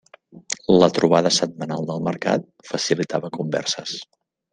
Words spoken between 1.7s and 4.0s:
del mercat facilitava converses.